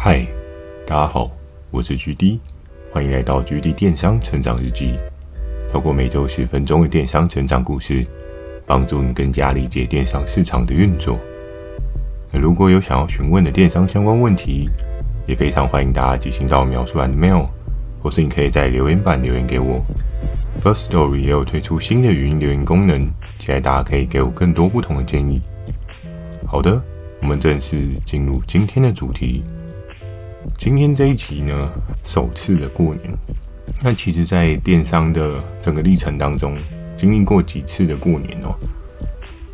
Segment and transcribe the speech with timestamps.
[0.00, 0.24] 嗨，
[0.86, 1.28] 大家好，
[1.72, 2.38] 我是 GD，
[2.92, 4.94] 欢迎来到 GD 电商成长日记。
[5.68, 8.06] 透过每周十分钟的电商成长故事，
[8.64, 11.18] 帮助你更加理解电商市场的运作。
[12.30, 14.70] 那如果有想要询问的电商相关问题，
[15.26, 17.48] 也非常欢迎大家寄信到描述栏的 mail，
[18.00, 19.82] 或是你可以在留言板留言给我。
[20.62, 23.10] Firstory 也有推出新的语音留言功能，
[23.40, 25.40] 期待大家可以给我更多不同的建议。
[26.46, 26.80] 好的，
[27.20, 29.42] 我们正式进入今天的主题。
[30.56, 31.70] 今天这一集呢，
[32.04, 33.12] 首次的过年。
[33.82, 36.56] 那其实，在电商的整个历程当中，
[36.96, 38.54] 经历过几次的过年哦。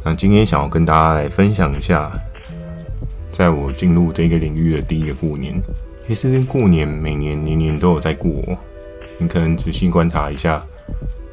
[0.04, 2.12] 那今天想要跟大家来分享一下，
[3.30, 5.60] 在我进入这个领域的第一个过年。
[6.06, 8.30] 其实过年每年年年都有在过，
[9.18, 10.62] 你可能仔细观察一下，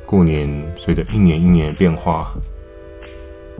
[0.06, 2.34] 过年随着一年一年的变化，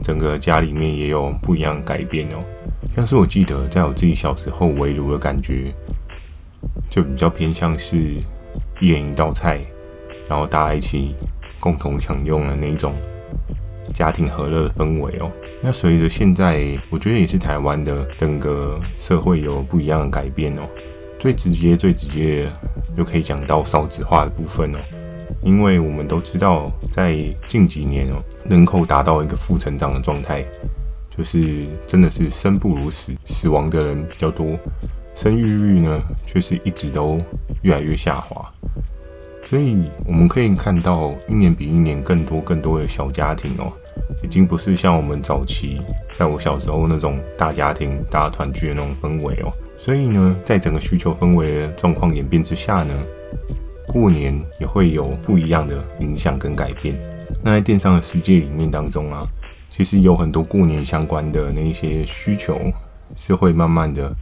[0.02, 2.42] 整个家里面也有不一样改变哦。
[2.94, 5.72] 像是我记得，在我自己小时候围炉的感觉，
[6.90, 7.96] 就比较偏向是
[8.80, 9.60] 一人一道菜，
[10.28, 11.14] 然后大家一起
[11.58, 12.94] 共同享用的那一种
[13.94, 15.30] 家庭和乐的氛围哦。
[15.62, 20.62] 那随着现在，我觉得也是台湾的整个社会有不一样的改变哦。
[21.18, 22.46] 最直接、最直接
[22.94, 24.78] 就可以讲到少子化的部分哦，
[25.42, 30.44] 因为我们都知道，在近几年哦，人口达到一个负成长的状态。
[31.14, 34.58] 就是真的是生不如死，死亡的人比较多，
[35.14, 37.18] 生育率呢却是一直都
[37.60, 38.50] 越来越下滑，
[39.44, 43.70] 所以我们可以看到一年比一年更多更多的小家庭哦，
[44.22, 45.82] 已经不是像我们早期
[46.18, 52.94] 在我小时候那种大家庭大家团聚的那种氛围哦，所以呢，在整个需求氛围的状况演变之下呢，
[53.86, 56.98] 过年也会有不一样的影响跟改变。
[57.42, 59.26] 那在电商的世界里面当中啊。
[59.72, 62.60] 其实有很多过年相关的那一些需求
[63.16, 64.14] 是会慢慢的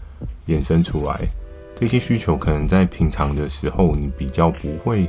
[0.47, 1.29] 衍生出来，
[1.75, 5.09] 这些需求可能在平常的时候你比较不会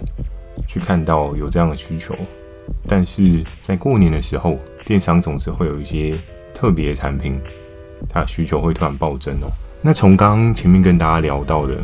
[0.68, 2.16] 去看到有这样的需求，
[2.88, 6.20] 但是在过年的时候，电商总是会有一些
[6.56, 7.40] 特别的产品，
[8.10, 9.52] 它需求会突然暴增哦。
[9.80, 11.78] 那从刚刚前面跟大家聊到的，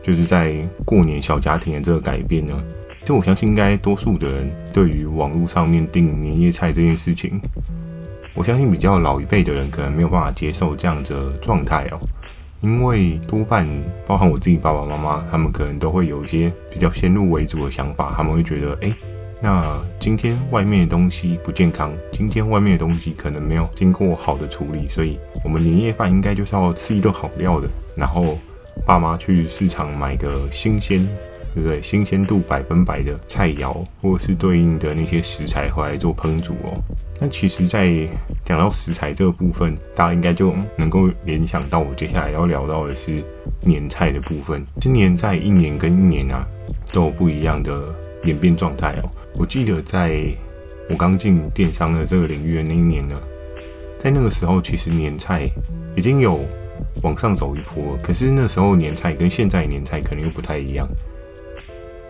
[0.00, 0.54] 就是在
[0.84, 2.54] 过年小家庭的这个改变呢，
[3.04, 7.40] 就我相信应该多数的人对于网络上面订年夜菜这件事情。
[8.36, 11.98] 我相信比较老一辈的人可能没有办法接受这样的状态哦，
[12.60, 13.66] 因为多半
[14.06, 18.94] 包含我自己爸爸妈妈，他们可能都会有一些比较先入为主的想法，他们会觉得，哎，
[19.40, 28.36] 那今天外面的东西不健康，今天外面的东西可能没有经过好的处理，所以我们年夜饭应该就是要吃一顿好料的，然后
[28.84, 31.08] 爸妈去市场买个新鲜，
[31.56, 31.80] 对不对？
[31.80, 36.76] 新鲜度百分百的菜肴，或者是对应的那些食材回来做烹煮哦。
[37.18, 38.06] 那其实，在
[38.44, 43.24] 讲到食材这个部分，大家应该就能够联想到我接下来要聊到的是
[43.62, 44.62] 年菜的部分。
[44.82, 46.46] 今年在一年跟一年啊，
[46.92, 47.72] 都有不一样的
[48.24, 49.08] 演变状态哦。
[49.34, 50.26] 我记得在
[50.90, 53.18] 我刚进电商的这个领域的那一年呢，
[53.98, 55.48] 在那个时候，其实年菜
[55.96, 56.44] 已经有
[57.02, 60.86] 往上走一波，可是那时候年菜跟现在年菜可能又不太一样。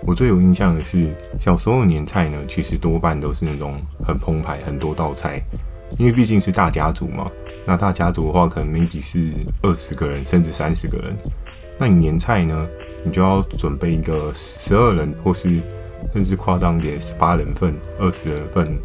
[0.07, 5.43] 我最有印象的是小时候年菜呢，其实多半都是那种很澎湃、很多道菜，
[5.99, 7.29] 因为毕竟是大家族嘛。
[7.67, 11.17] 那大家族的话，可能 maybe 是二十个人甚至三十个人。
[11.77, 12.69] 那你年菜呢，
[13.05, 15.61] 你就要准备一个十二人，或是
[16.13, 18.79] 甚至夸张点十八人份、二十人份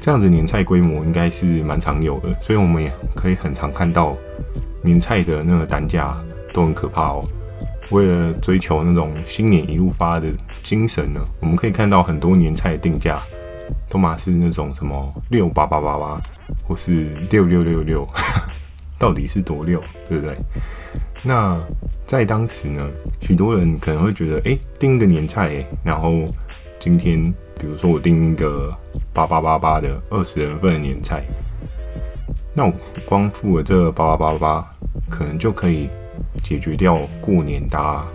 [0.00, 2.36] 这样子年菜规模，应该是蛮常有的。
[2.40, 4.16] 所以我们也可以很常看到
[4.82, 6.20] 年菜的那个单价
[6.52, 7.24] 都很可怕哦。
[7.92, 10.28] 为了追求那种新年一路发的
[10.62, 13.22] 精神呢，我们可以看到很多年菜的定价，
[13.88, 16.20] 都嘛是那种什么六八八八八，
[16.66, 18.08] 或是六六六六，
[18.98, 20.34] 到底是多六，对不对？
[21.22, 21.62] 那
[22.06, 26.32] 在当时呢，许多人可能会觉得，哎，订一个年菜，然后
[26.78, 28.72] 今天比如说我订一个
[29.12, 31.22] 八八八八的二十人份的年菜，
[32.54, 32.72] 那我
[33.06, 34.70] 光付了这八八八八，
[35.10, 35.90] 可能就可以。
[36.42, 38.06] 解决掉过年大家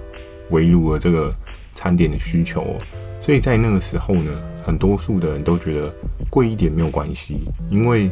[0.50, 1.30] 围炉的这个
[1.74, 2.76] 餐点的需求，
[3.22, 4.32] 所以在那个时候呢，
[4.66, 5.94] 很多数的人都觉得
[6.30, 8.12] 贵一点没有关系，因为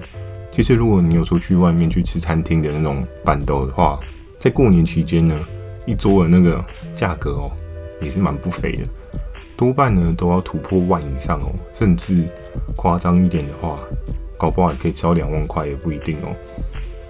[0.51, 3.99] 其实如果你有出去外面去吃餐厅的那种板豆的话，
[4.39, 5.37] 在过年期间呢，
[5.85, 6.63] 一桌的那个
[6.93, 7.51] 价格哦，
[8.01, 8.83] 也是蛮不菲的，
[9.57, 12.27] 多半呢都要突破万以上哦，甚至
[12.75, 13.79] 夸张一点的话，
[14.37, 16.35] 搞不好也可以吃到两万块也不一定哦。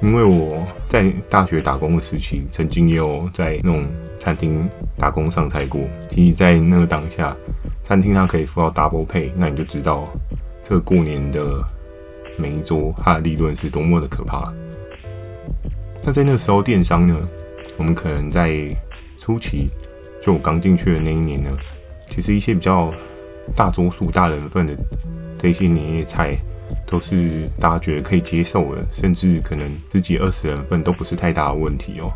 [0.01, 3.85] 因为我在大学打工的时期，曾经也有在那种
[4.19, 5.81] 餐厅打工上菜过。
[6.09, 7.35] 其实，在那个当下，
[7.83, 10.07] 餐厅它可以付到 double pay，那你就知道
[10.61, 11.63] 这个过年的
[12.37, 14.51] 每一桌它的利润是多么的可怕。
[16.03, 17.17] 那在那个时候，电商呢，
[17.77, 18.53] 我们可能在
[19.17, 19.69] 初期，
[20.21, 21.49] 就我刚进去的那一年呢，
[22.09, 22.93] 其实一些比较
[23.53, 24.73] 大多数大人份的
[25.37, 26.35] 这些年夜菜，
[26.87, 32.11] 都是大家觉得可以接受的，甚至可能自己二十人份都不是太大的问题哦。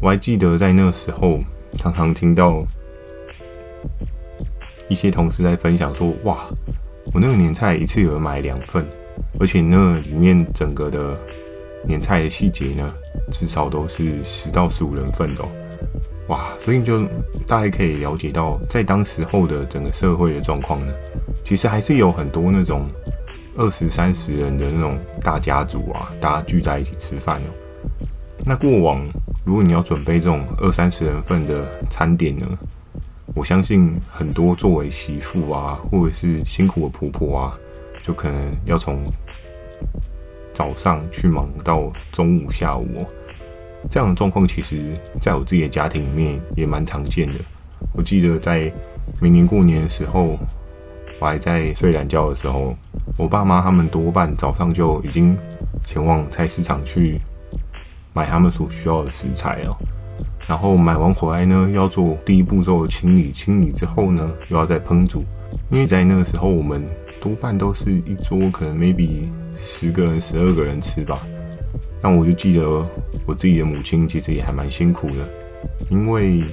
[0.00, 1.40] 我还记得在那时候，
[1.74, 2.64] 常常听到
[4.88, 6.48] 一些同事在分享说：“哇，
[7.12, 8.86] 我那个年菜一次有人买两份，
[9.38, 11.18] 而且那里面整个的
[11.84, 12.94] 年菜的细节呢。”
[13.30, 15.48] 至少都是十到十五人份的哦，
[16.28, 16.48] 哇！
[16.58, 17.06] 所以就
[17.46, 20.92] 大家可以了解到，在当时候的整个社会的状况呢，
[21.42, 22.86] 其实还是有很多那种
[23.56, 27.46] 二十三十人的那种大家族啊，大家聚在一起吃饭哦。
[28.44, 29.04] 那过往
[29.44, 32.46] 如果你要准备这种二三十人份的餐点呢，
[33.34, 37.58] 我相信很多作为媳妇啊，或者是辛苦的婆婆啊，
[38.02, 39.02] 就可能要从
[40.52, 43.06] 早上去忙到中午下午哦。
[43.90, 47.38] 这样的状况，其实在我自己的家庭里面也蛮常见的。
[47.94, 48.72] 我记得在
[49.20, 50.38] 每年过年的时候，
[51.20, 52.74] 我还在睡懒觉的时候，
[53.16, 55.36] 我爸妈他们多半早上就已经
[55.84, 57.20] 前往菜市场去
[58.12, 59.76] 买他们所需要的食材哦。
[60.46, 65.24] 然后买完回来呢，要做第一步骤的清理，清理之后呢，又要再烹煮。
[65.70, 66.84] 因为在那个时候，我们
[67.20, 71.26] 多半都是一桌可能 maybe 十个人、十二个人吃吧。
[72.00, 72.86] 但我就记得
[73.26, 75.28] 我自己的母亲其实也还蛮辛苦的，
[75.90, 76.44] 因为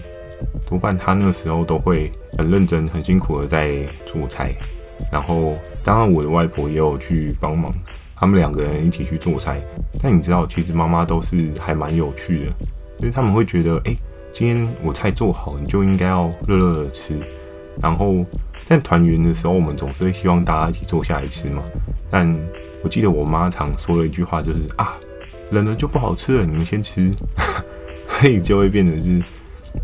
[0.66, 4.54] 多半她那个时候都会很认真、很辛苦的在做菜，
[5.12, 5.54] 然后
[5.84, 7.72] 当然我的外婆也有去帮忙，
[8.16, 9.62] 他们两个人一起去做菜。
[10.02, 12.52] 但你知道，其实妈妈都是还蛮有趣的，
[13.00, 13.96] 因为他们会觉得，哎，
[14.34, 17.16] 今天我菜做好，你就应该要热热的吃。
[17.82, 18.26] 然后
[18.66, 21.62] 在团圆的时候，我们总是会希望大家一起坐下来吃嘛。
[22.10, 22.36] 但
[22.84, 24.98] 我记得我妈常说了一句话，就是啊。
[25.56, 27.10] 冷了就不好吃了，你们先吃，
[28.10, 29.24] 所以就会变成是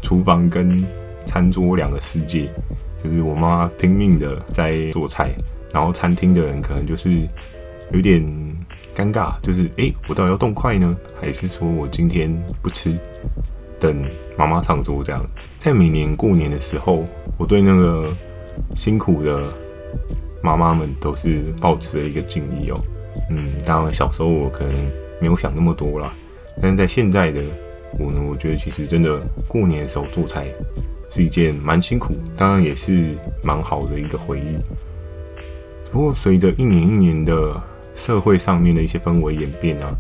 [0.02, 0.86] 厨房跟
[1.26, 2.52] 餐桌两个世界。
[3.02, 5.32] 就是我妈拼命的在做菜，
[5.74, 7.26] 然后餐厅的人可能就是
[7.92, 8.22] 有点
[8.94, 12.30] 尴尬，就是诶、我到底要动筷呢，还是说我今天
[12.62, 12.94] 不吃，
[13.80, 14.06] 等
[14.38, 15.26] 妈妈上桌这样。
[15.58, 17.06] 在每年过年的时候，
[17.38, 18.14] 我对那个
[18.76, 19.50] 辛苦的
[20.44, 22.84] 妈妈们都是抱持了一个敬意哦。
[23.30, 24.92] 嗯，当然小时候我可能。
[25.22, 26.14] 没有想那么多啦，
[26.60, 27.42] 但是在现在的
[27.98, 30.48] 我呢，我觉得其实真的过年的时候做菜
[31.10, 34.58] 是一件蛮辛苦，当然也是蛮好的一个回忆。
[35.92, 37.62] 不过随着一年一年的
[37.94, 39.94] 社会上面的一些氛围演变啊，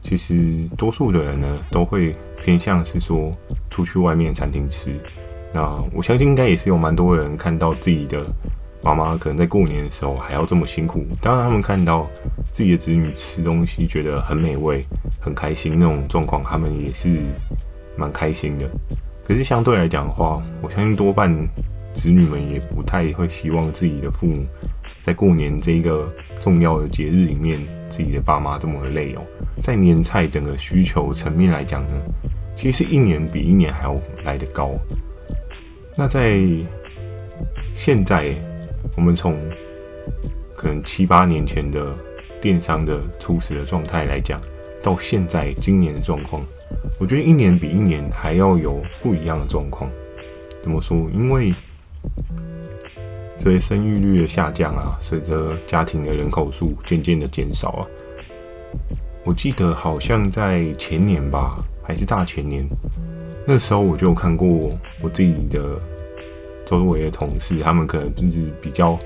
[0.00, 0.36] 其实
[0.78, 3.30] 多数的人呢都会偏向是说
[3.70, 4.94] 出去外面餐厅吃。
[5.52, 8.24] 那我相信应该也是有蛮多人看到自己的。
[8.84, 12.10] 妈妈可能在过年的时候还要这么辛苦，当然他们看到
[12.52, 14.84] 自己的子女吃东西觉得很美味、
[15.20, 17.18] 很开心那种状况，他们也是
[17.96, 18.70] 蛮开心的。
[19.24, 21.34] 可是相对来讲的话，我相信多半
[21.92, 24.44] 子女们也不太会希望自己的父母
[25.00, 26.08] 在过年这一个
[26.38, 29.26] 重要的节日里面，自己的爸妈这么的累哦。
[29.60, 31.92] 在年菜整个需求层面来讲呢，
[32.54, 34.70] 其实一年比一年还要来得高。
[35.96, 36.38] 那在
[37.74, 38.34] 现在。
[38.94, 39.38] 我们从
[40.54, 41.96] 可能七八年前的
[42.42, 44.40] 电商的初始的状态来讲，
[44.82, 46.44] 到现在今年的状况，
[46.98, 49.88] 我觉得一年比一年还要有不一样的状况。
[50.60, 51.08] 怎么说？
[51.14, 51.54] 因为
[53.38, 57.86] 随着生育率的下降啊，随着家庭的人口数渐渐的减少啊，
[59.24, 62.68] 我记得好像在前年吧，还是大前年，
[63.46, 64.48] 那时候我就看过
[65.00, 65.80] 我自己的。
[66.64, 68.96] 周围的同事，他们可能就是比较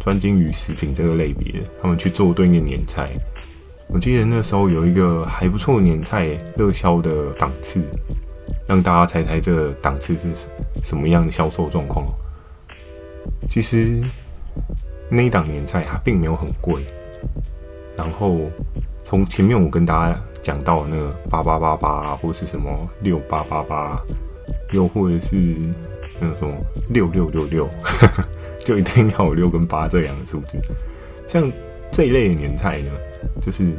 [0.00, 3.10] 专精于食品这个类别，他们去做对面年菜。
[3.88, 7.80] 我记得那时候有一个还不错年菜热销的档次，
[8.66, 10.48] 让大家猜猜这档次是
[10.82, 12.06] 什么样的销售状况。
[13.48, 14.02] 其实
[15.08, 16.84] 那一档年菜它并没有很贵，
[17.96, 18.40] 然后
[19.04, 24.02] 从前面我跟大家讲到那个八八八八，或是什么六八八八，
[24.72, 25.36] 又或者是。
[26.20, 26.54] 那种什么
[26.90, 27.68] 六六六六，
[28.64, 30.58] 就一定要有六跟八这样的数字。
[31.28, 31.50] 像
[31.92, 32.90] 这一类的年菜呢，
[33.40, 33.70] 就是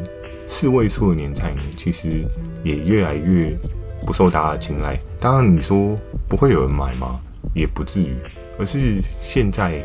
[0.48, 2.24] 四位数的年菜呢，其实
[2.64, 3.58] 也越来越
[4.06, 5.00] 不受大家的青睐。
[5.20, 5.96] 当然，你说
[6.28, 7.20] 不会有人买吗？
[7.54, 8.16] 也不至于。
[8.58, 9.84] 而是现在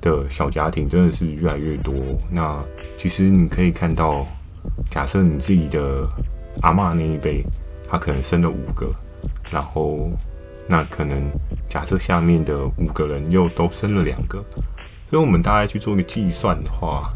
[0.00, 1.94] 的小家庭真的是越来越多。
[2.30, 2.64] 那
[2.96, 4.26] 其实你可以看到，
[4.88, 6.08] 假设你自己的
[6.62, 7.44] 阿嬷那一辈，
[7.88, 8.90] 他可能生了五个，
[9.50, 10.10] 然后。
[10.68, 11.30] 那可能
[11.68, 14.44] 假设下面的五个人又都生了两个，
[15.10, 17.12] 所以我们大概去做一个计算的话，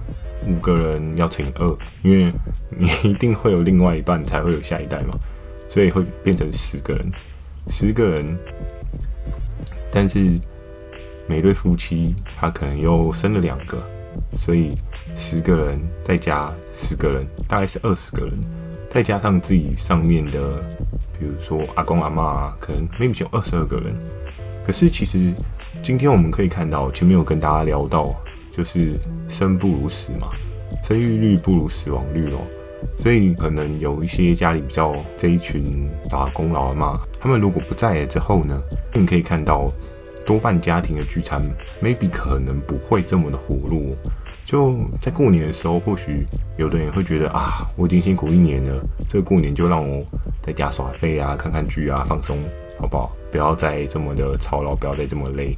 [0.47, 2.33] 五个人要乘以二，因为
[2.71, 5.19] 你一定会有另外一半才会有下一代嘛，
[5.69, 7.13] 所以会变成十个人，
[7.69, 8.39] 十个人，
[9.91, 10.39] 但是
[11.27, 13.79] 每对夫妻他可能又生了两个，
[14.37, 14.75] 所以
[15.17, 18.33] 十个人再加十个人，大概是二十个人，
[18.89, 20.65] 再加上自己上面的，
[21.21, 23.95] 比如说阿公阿嬷，可能 maybe 有二十二个人。
[24.65, 25.33] 可是其实
[25.83, 28.15] 今天我们可以看到，前面有跟大家聊到，
[28.51, 28.99] 就是
[29.29, 30.31] 生不如死嘛，
[30.83, 32.41] 生育率不如死亡率哦。
[32.99, 38.59] 所以可能有一些家里比较这一群打工老阿嬷，他们如果不在了之后呢，
[38.95, 39.71] 你可以看到
[40.25, 41.47] 多半家庭的聚餐
[41.83, 43.95] ，maybe 可能不会这么的活络。
[44.45, 46.25] 就在过年的时候，或许
[46.57, 50.05] 有的人会觉得啊，我已经辛苦一年了，这个过年就让我
[50.43, 52.39] 在家耍废啊，看看剧啊，放松，
[52.79, 53.17] 好不好？
[53.31, 55.57] 不要再这么的操劳，不要再这么累，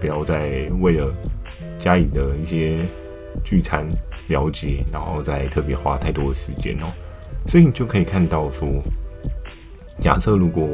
[0.00, 1.12] 不要再为了
[1.78, 2.86] 家里的一些
[3.44, 3.86] 聚餐。
[4.28, 6.90] 了解，然后再特别花太多的时间哦，
[7.46, 8.66] 所以你就可以看到说，
[10.00, 10.68] 假设如果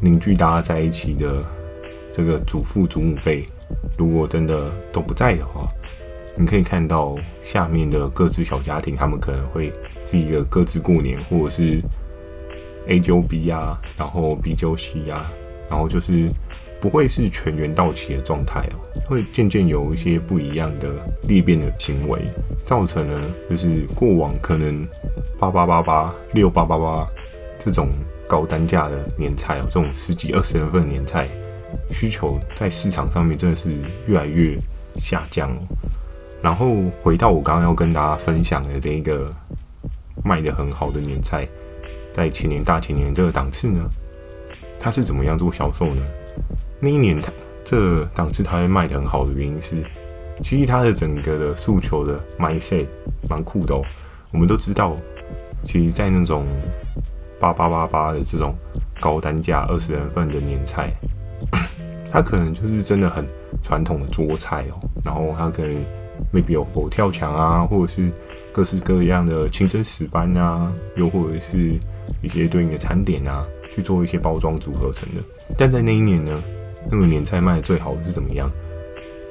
[0.00, 1.44] 凝聚大家在一起的
[2.10, 3.44] 这个祖父祖母辈，
[3.98, 5.68] 如果真的都不在的话，
[6.36, 9.72] 你可以看到下面的各自小家庭，他们可能会
[10.02, 11.80] 是一个各自过年，或者是
[12.88, 15.30] A 揪 B 啊，然后 B 揪 C 啊，
[15.68, 16.28] 然后就是。
[16.80, 18.76] 不会是全员到齐的状态哦，
[19.06, 20.90] 会渐渐有一些不一样的
[21.22, 22.20] 裂变的行为，
[22.62, 24.86] 造成了就是过往可能
[25.38, 27.08] 八八八八六八八八
[27.58, 27.88] 这种
[28.28, 31.26] 高单价的年菜哦，这种十几二十人份的年菜
[31.90, 33.70] 需求在市场上面真的是
[34.06, 34.54] 越来越
[34.96, 35.64] 下降哦。
[36.44, 39.30] 然后回到我刚刚要跟大家分享的这一个
[40.22, 41.48] 卖得很好的年菜，
[42.12, 43.80] 在前年大前年这个档次呢，
[44.78, 46.02] 它是怎么样做销售呢？
[46.78, 47.32] 那一年，它
[47.64, 49.82] 这档次它会卖得很好的原因是，
[50.42, 52.86] 其实它的整个的诉求的 mindset
[53.26, 53.82] 蛮酷的哦。
[54.30, 54.94] 我们都知道，
[55.64, 56.44] 其实，在那种
[57.40, 58.54] 八八八八的这种
[59.00, 60.92] 高单价二十人份的年菜，
[62.10, 63.26] 它可能就是真的很
[63.62, 64.78] 传统的桌菜哦。
[65.02, 65.82] 然后它可能
[66.32, 68.10] maybe 有佛跳墙啊，或者是
[68.52, 71.78] 各式各样的清真石斑啊，又或者是
[72.22, 75.20] 一些对应的餐点啊，去做一些包装组合成的。
[75.58, 76.42] 但在那一年呢，
[76.90, 78.50] 那个年菜卖的最好是怎么样？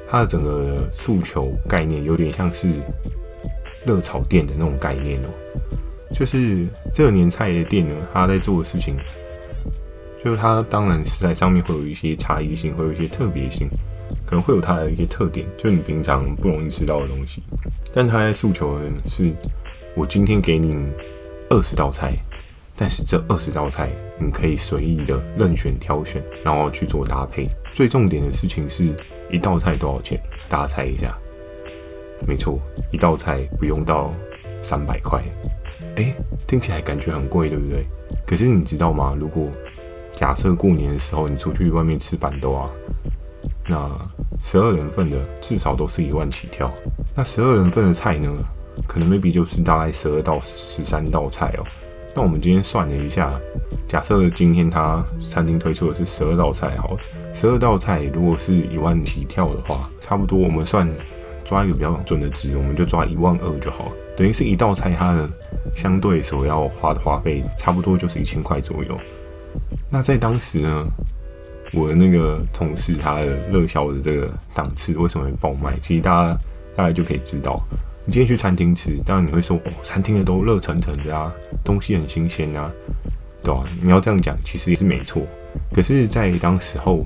[0.10, 2.70] 它的整个诉求概念有点像是
[3.84, 5.28] 热炒店的那种概念哦，
[6.14, 8.96] 就是这个年菜的店呢，它在做的事情，
[10.24, 13.68] 就是它当然食材上面会有一些差异性，会有一些特别性，
[14.26, 17.42] 可能会有它的一些特点，就你平常不容易吃到的东西。
[17.94, 19.32] 但它在诉求的是，
[19.96, 20.88] 我今天给你
[21.50, 22.16] 二十道菜。
[22.76, 27.48] 但是这二十道菜，你可以随意的任选挑选，然后去做搭配。
[27.72, 28.88] 最重点的事情是
[29.30, 30.20] 一道菜多少钱？
[30.50, 31.16] 大家猜一下。
[32.28, 32.60] 没错，
[32.92, 34.10] 一道菜不用到
[34.60, 35.24] 三百块。
[35.98, 36.16] 诶，
[36.48, 37.86] 听起来感觉很贵，对不对？
[38.26, 39.16] 可是你知道吗？
[39.20, 39.48] 如果
[40.16, 42.68] 假设过年的时候你出去外面吃板豆啊，
[43.68, 43.90] 那
[44.42, 46.72] 十二人份的至少都是一万起跳。
[47.16, 48.30] 那十二人份的菜呢，
[48.88, 51.66] 可能 maybe 就是大概十二到十三道菜哦。
[52.16, 53.34] 那我们今天算了一下，
[53.88, 56.96] 假设今天他餐厅推出的是十二道菜，好，
[57.34, 60.88] 十二道菜如果是一万起跳的话，差不多我们算
[61.44, 65.30] 抓一个比较准的值，我们就抓一万二就好，等于是一道菜它的
[65.76, 68.96] 相对所要花的花费，差不多就是一千块左右。
[69.90, 70.86] 那在当时呢，
[71.74, 75.78] 我的那个同事他的热销的这个档次为什么会爆卖？
[75.82, 76.40] 其实大家
[76.76, 77.62] 大概就可以知道。
[78.06, 82.70] 你今天去餐厅吃，当然你会说，哦，餐厅的都热腾腾的啊，东西很新鲜啊，
[83.42, 85.22] 对吧、你要这样讲，其实也是没错。
[85.74, 87.06] 可是，在当时候，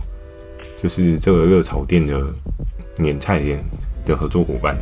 [0.76, 2.20] 就是这个热炒店的
[2.98, 3.64] 年菜店
[4.06, 4.76] 的合作伙伴，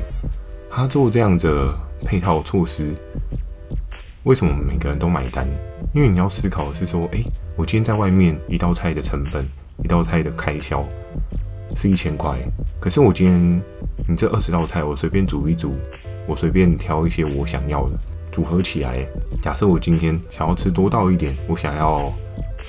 [0.72, 1.74] 他做这样的
[2.06, 2.96] 配套措施，
[4.24, 5.46] 为什么每个人都买单？
[5.94, 7.24] 因为你要思考的是说，诶、
[7.58, 9.46] 我今天在外面一道菜的成本，
[9.84, 10.86] 一道菜的开销
[11.76, 12.38] 是一千块，
[12.80, 13.62] 可是我今天
[14.08, 15.74] 你这二十道菜，我随便煮一煮。
[16.28, 17.94] 我随便挑一些我想要的
[18.32, 19.06] 组合起来。
[19.44, 22.12] 假设我今天想要吃多到一点，我想要，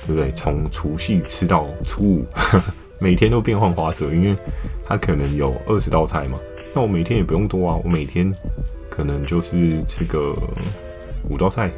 [0.05, 0.31] 对不对？
[0.33, 2.25] 从除夕吃到初五，
[3.01, 4.37] 每天都变换花色，因为
[4.85, 6.37] 它可能有二十道菜嘛。
[6.71, 8.31] 那我每天也不用多啊，我每天
[8.91, 10.37] 可能就是吃个
[11.27, 11.69] 五道菜，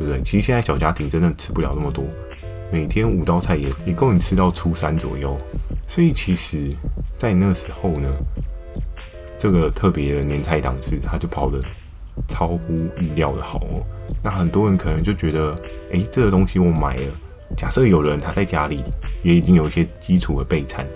[0.00, 0.20] 对不对？
[0.22, 2.04] 其实现在小家庭真的吃不了那么多，
[2.70, 5.36] 每天五道菜也也够你吃到初三左右。
[5.86, 6.70] 所以其实，
[7.18, 8.08] 在那时候呢。
[9.42, 11.58] 这个特别的年菜档次，它就跑得
[12.28, 13.80] 超乎预料的好哦。
[14.22, 15.56] 那很多人可能就觉得，
[15.92, 17.12] 诶，这个东西我买了。
[17.56, 18.84] 假设有人他在家里
[19.22, 20.86] 也已经有一些基础的备餐，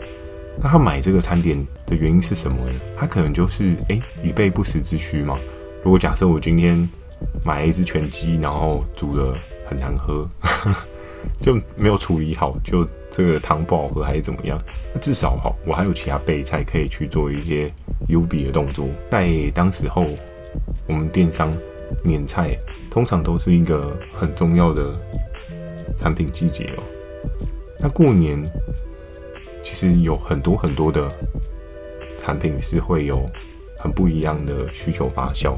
[0.61, 2.79] 那他买这个餐点的原因是什么呢？
[2.95, 5.39] 他可能就是，诶，以备不时之需嘛。
[5.83, 6.87] 如果假设我今天
[7.43, 10.29] 买了一只全鸡，然后煮了很难喝，
[11.41, 14.61] 就没有处理好，就这个汤不好喝还是怎么样？
[14.93, 17.73] 那至少哈，我还有其他备菜可以去做一些
[18.09, 18.87] 优比的动作。
[19.11, 20.07] 在当时候，
[20.87, 21.53] 我们电商
[22.03, 22.57] 年菜
[22.91, 24.95] 通常都是一个很重要的
[25.99, 26.83] 产品季节哦。
[27.81, 28.43] 那过年
[29.63, 31.11] 其实有很多很多的
[32.19, 33.25] 产品是会有
[33.79, 35.57] 很不一样的需求发酵。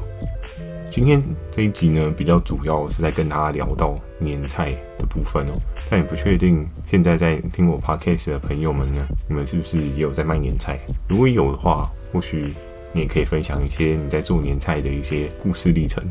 [0.91, 5.53] 今天这一集呢，比较主要是在跟大家聊到年菜的部分哦。
[5.91, 10.79] 但也不确定现在在听我 podcast 的朋友们呢，你们是不是也有在卖年菜？
[11.09, 12.55] 如果有的话，或许
[12.93, 16.03] 你也可以分享一些你在做年菜的一些故事历程，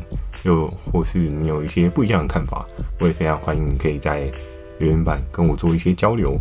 [0.44, 2.64] 又或是你有一些不一样的看法，
[3.00, 4.30] 我也非常欢迎你可以在
[4.78, 6.38] 留言板跟我做一些交流。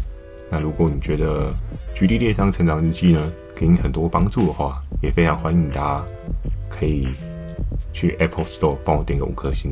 [0.49, 1.51] 那如果你觉得
[1.97, 6.05] 《GD 电商成长日记》呢，给你很多帮助的话，也非常欢迎大家
[6.69, 7.07] 可以。
[7.95, 9.71] 去 Apple Store 帮我点个五颗星，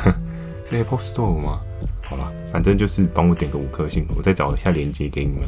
[0.64, 1.60] 是 Apple Store 吗？
[2.00, 5.46] 好啦，反正就是帮我点个五颗星，我再找一下链接给你们。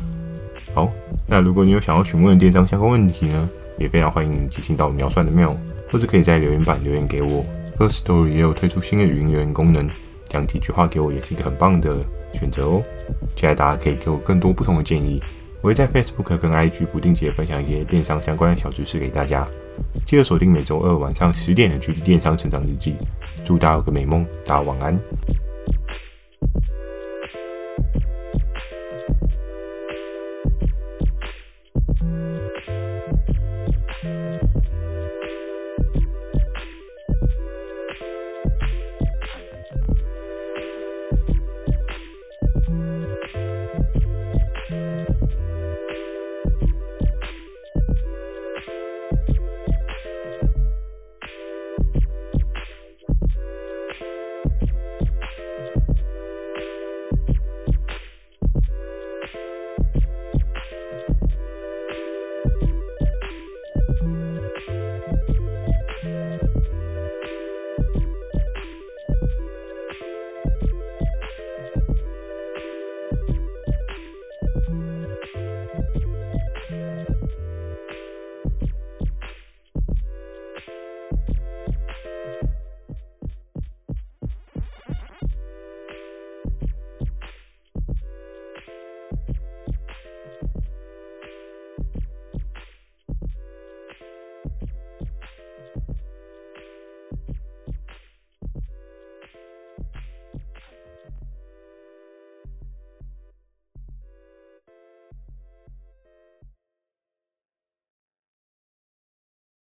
[0.75, 0.90] 好，
[1.26, 5.57] 那如果你有想要询问电商相关问题呢，也非常欢迎你寄信到秒算的妙
[5.90, 7.42] 或者可以在留言板留言给我。
[7.78, 9.88] Firstory 也有推出新的语音留言功能，
[10.28, 11.97] 讲几句话给我也是一个很棒的
[12.35, 12.83] 选择哦。
[13.35, 15.19] 期待大家可以给我更多不同的建议，
[15.62, 19.47] 我会在 Facebook 跟 IG 不定期的分享一些电商相关的小知识给大家。
[20.04, 22.92] 记得锁定每周二晚上十点的《距离电商成长日记》，
[23.45, 24.99] 祝大家有个美梦，大家晚安。